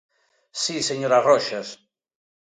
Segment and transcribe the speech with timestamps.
[0.61, 1.67] Si, señora Roxas.